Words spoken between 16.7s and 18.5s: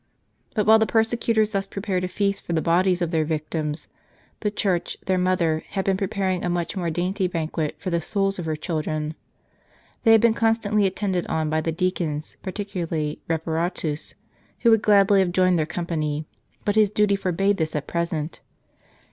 his duty forbade this at present.